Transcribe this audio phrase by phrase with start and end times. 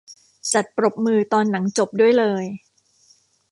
[0.53, 2.43] จัดปรบมือตอนหนังจบด้วยเลย